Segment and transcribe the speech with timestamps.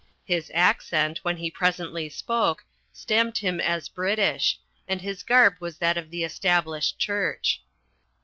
[0.25, 5.95] His accent, when he presently spoke, stamped him as British and his garb was that
[5.95, 7.61] of the Established Church.